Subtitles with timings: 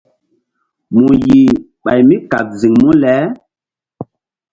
[0.95, 1.49] Mu yih
[1.83, 3.13] ɓay mí kaɓ ziŋ mu le?